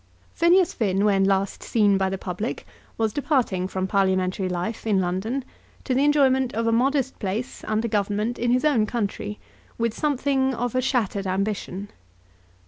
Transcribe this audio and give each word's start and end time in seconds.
Phineas 0.33 0.73
Finn, 0.73 1.05
when 1.05 1.25
last 1.25 1.61
seen 1.61 1.95
by 1.99 2.09
the 2.09 2.17
public, 2.17 2.65
was 2.97 3.13
departing 3.13 3.67
from 3.67 3.85
parliamentary 3.85 4.49
life 4.49 4.87
in 4.87 4.99
London 4.99 5.45
to 5.83 5.93
the 5.93 6.03
enjoyment 6.03 6.55
of 6.55 6.65
a 6.65 6.71
modest 6.71 7.19
place 7.19 7.63
under 7.65 7.87
Government 7.87 8.39
in 8.39 8.49
his 8.49 8.65
own 8.65 8.87
country, 8.87 9.37
with 9.77 9.93
something 9.93 10.55
of 10.55 10.73
a 10.73 10.81
shattered 10.81 11.27
ambition. 11.27 11.89